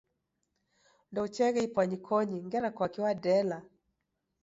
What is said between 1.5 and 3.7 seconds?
ipwanyikonyi ngera kwaki wadela?